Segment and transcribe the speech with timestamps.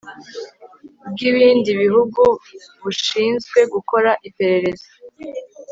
[1.11, 2.21] bw ibindi bihugu
[2.81, 4.89] bushinzwe gukora iperereza